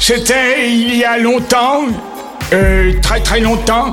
C'était 0.00 0.70
il 0.70 0.96
y 0.96 1.04
a 1.04 1.18
longtemps, 1.18 1.82
euh, 2.54 2.92
très 3.02 3.20
très 3.20 3.38
longtemps. 3.38 3.92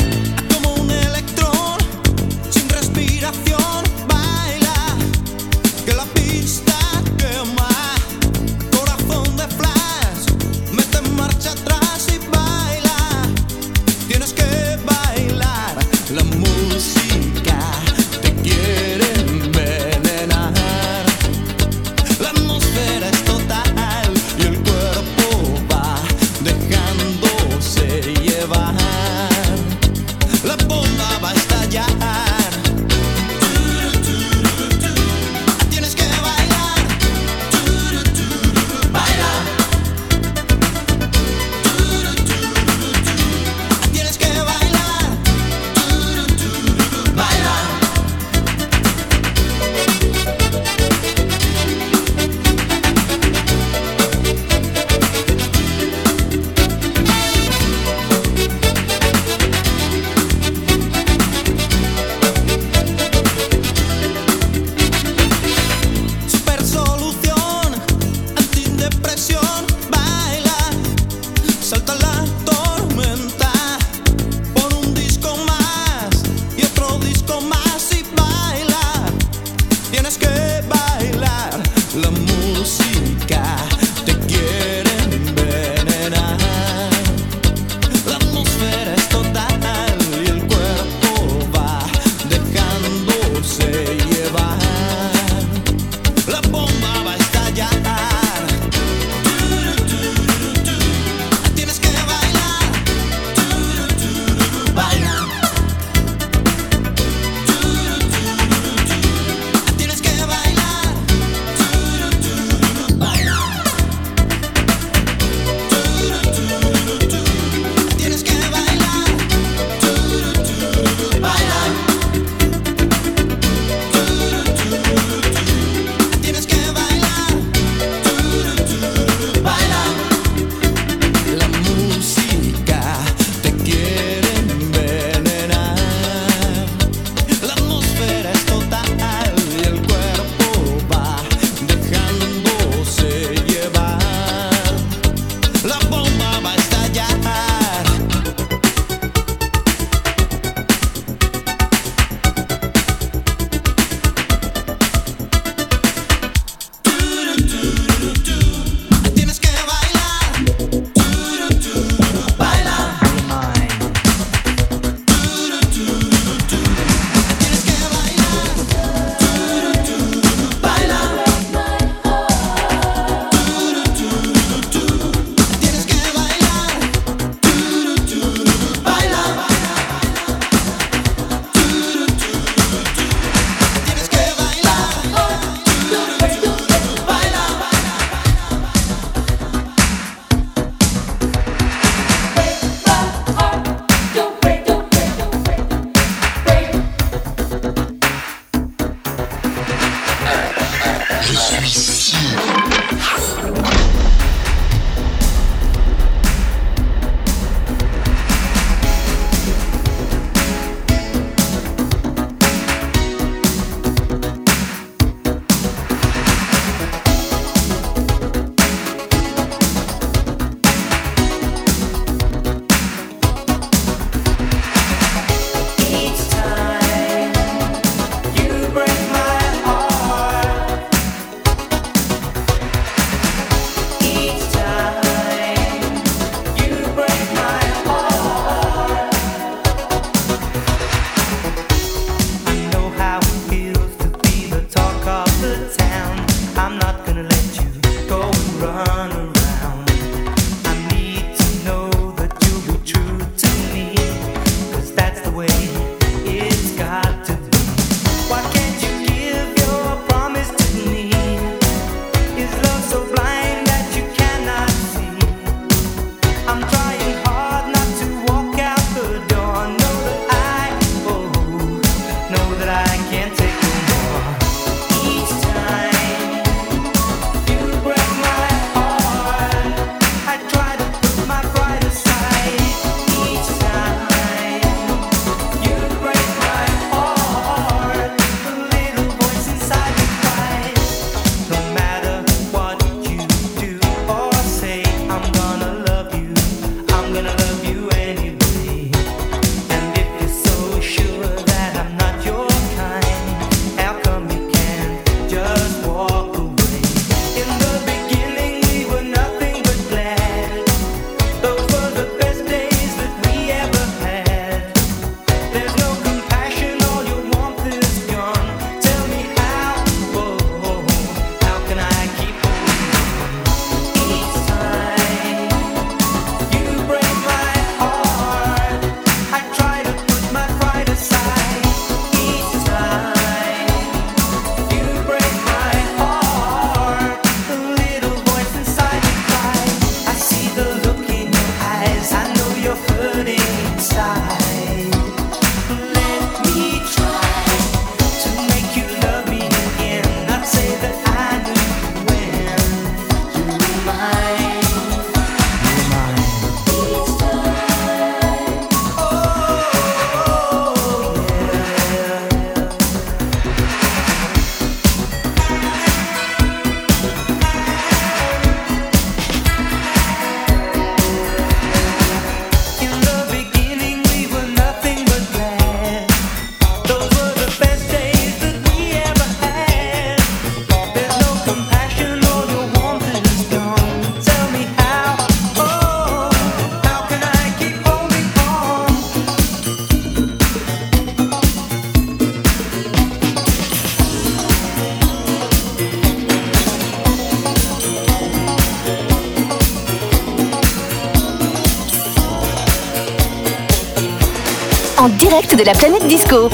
De 405.49 405.63
la 405.63 405.73
planète 405.73 406.07
disco. 406.07 406.49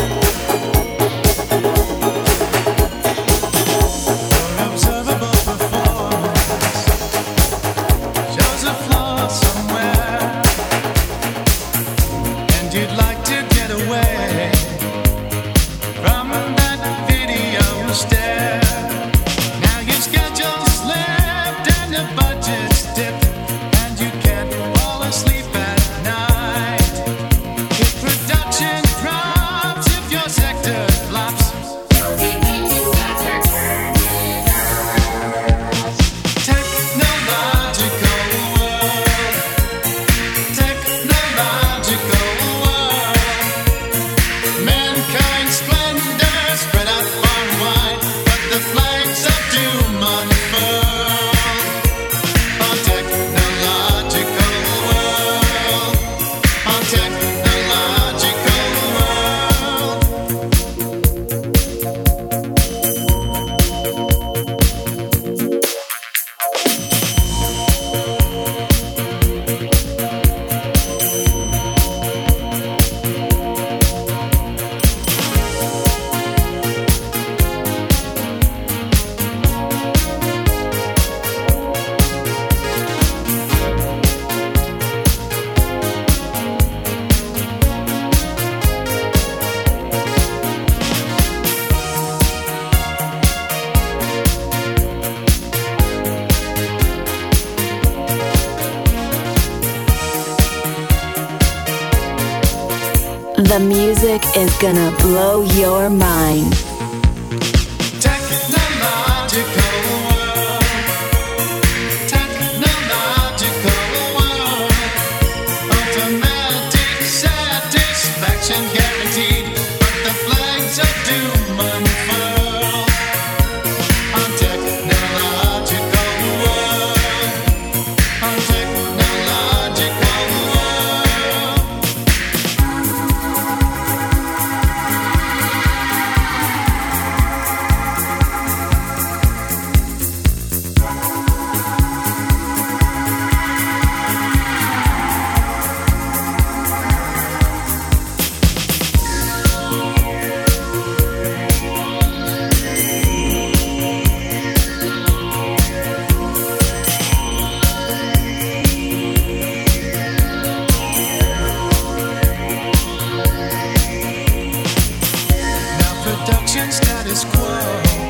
Changing 166.57 166.72
status 166.72 167.24
quo. 167.25 168.06